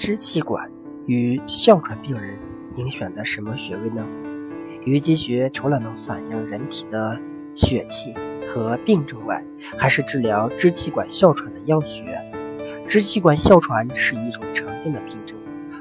[0.00, 0.66] 支气管
[1.04, 2.38] 与哮喘病人
[2.74, 4.02] 应选择什么穴位呢？
[4.86, 7.20] 鱼际穴除了能反映人体的
[7.54, 8.14] 血气
[8.48, 9.44] 和病症外，
[9.76, 12.18] 还是治疗支气管哮喘的要穴。
[12.88, 15.36] 支气管哮喘是一种常见的病症，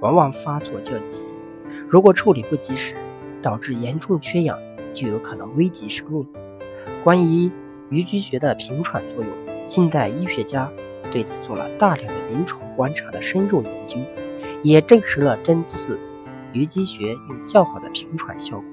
[0.00, 1.22] 往往发作较急，
[1.88, 2.96] 如果处理不及时，
[3.40, 4.58] 导致严重缺氧，
[4.92, 6.26] 就有可能危及生命。
[7.04, 7.48] 关于
[7.90, 9.32] 鱼际穴的平喘作用，
[9.68, 10.68] 近代医学家。
[11.12, 13.98] 对此做了大量的临床观察的深入研究，
[14.62, 15.98] 也证实了针刺
[16.52, 18.64] 鱼际穴有较好的平喘效果。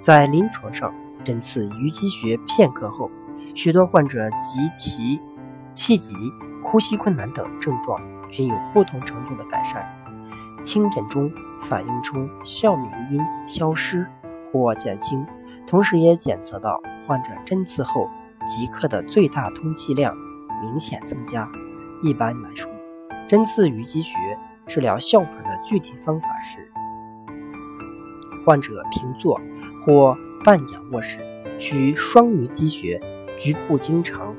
[0.00, 0.94] 在临床上，
[1.24, 3.10] 针刺鱼际穴片刻后，
[3.54, 5.20] 许多患者急提、
[5.74, 6.14] 气急、
[6.62, 9.84] 呼吸困难等症状均有不同程度的改善。
[10.64, 11.30] 轻诊中
[11.60, 14.06] 反映出哮鸣音消失
[14.52, 15.24] 或减轻，
[15.66, 18.10] 同时也检测到患者针刺后
[18.48, 20.12] 即刻的最大通气量
[20.62, 21.48] 明显增加。
[22.02, 22.70] 一般来说，
[23.26, 24.16] 针刺鱼际穴
[24.66, 26.58] 治疗哮喘的具体方法是：
[28.44, 29.40] 患者平坐
[29.84, 31.18] 或半仰卧时，
[31.58, 33.00] 取双鱼际穴
[33.38, 34.34] 局部经常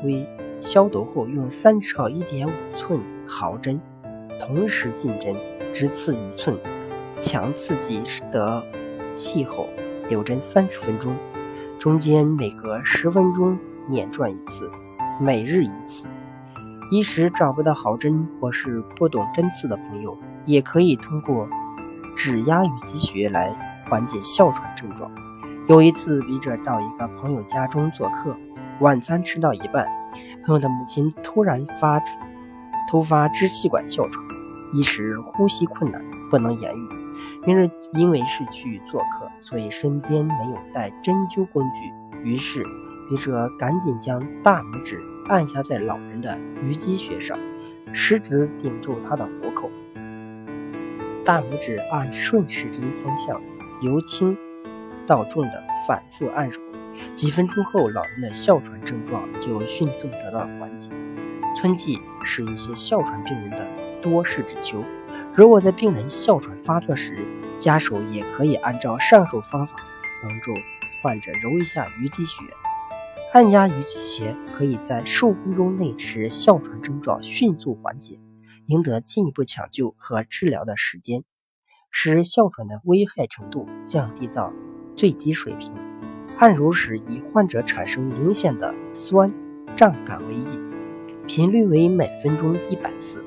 [0.00, 0.26] 规
[0.60, 3.80] 消毒后，用三十号一点五寸毫针
[4.40, 5.36] 同时进针，
[5.72, 6.56] 直刺一寸，
[7.20, 8.64] 强刺激得
[9.14, 9.68] 气后，
[10.08, 11.14] 留针三十分钟，
[11.78, 14.70] 中间每隔十分钟捻转一次，
[15.20, 16.06] 每日一次。
[16.92, 21.48] 一时找不到好针，或是不懂针刺的朋友，也可以通过
[22.14, 23.50] 指压鱼际穴来
[23.88, 25.10] 缓解哮喘症状。
[25.70, 28.36] 有一次，笔者到一个朋友家中做客，
[28.80, 29.86] 晚餐吃到一半，
[30.44, 31.98] 朋友的母亲突然发
[32.90, 34.22] 突发支气管哮喘，
[34.74, 36.88] 一时呼吸困难，不能言语。
[37.46, 41.90] 因为因为是去做客，所以身边没有带针灸工具，
[42.22, 42.62] 于是
[43.08, 45.00] 笔者赶紧将大拇指。
[45.28, 47.38] 按压在老人的鱼际穴上，
[47.92, 49.70] 食指顶住他的虎口，
[51.24, 53.40] 大拇指按顺时针方向，
[53.80, 54.36] 由轻
[55.06, 56.60] 到重的反复按揉。
[57.14, 60.90] 几分钟后，老人的哮喘症状就迅速得到缓解。
[61.56, 63.66] 春季是一些哮喘病人的
[64.00, 64.84] 多事之秋，
[65.34, 67.24] 如果在病人哮喘发作时，
[67.56, 69.76] 家属也可以按照上述方法
[70.22, 70.52] 帮助
[71.02, 72.42] 患者揉一下鱼际穴。
[73.32, 78.20] 按压鱼际可以在数分钟内使哮喘症状迅速缓解，
[78.66, 81.24] 赢得进一步抢救和治疗的时间，
[81.90, 84.52] 使哮喘的危害程度降低到
[84.94, 85.72] 最低水平。
[86.36, 89.26] 按揉时以患者产生明显的酸
[89.74, 90.60] 胀感为宜，
[91.26, 93.24] 频率为每分钟一百次，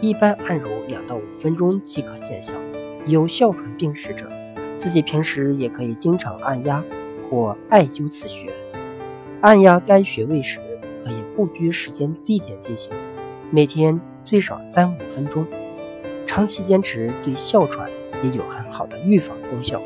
[0.00, 2.54] 一般按揉两到五分钟即可见效。
[3.04, 4.30] 有哮喘病史者，
[4.76, 6.84] 自己平时也可以经常按压
[7.28, 8.52] 或艾灸此穴。
[9.44, 10.58] 按压该穴位时，
[11.04, 12.90] 可以不拘时间地点进行，
[13.50, 15.46] 每天最少三五分钟，
[16.24, 17.90] 长期坚持对哮喘
[18.22, 19.82] 也有很好的预防功效。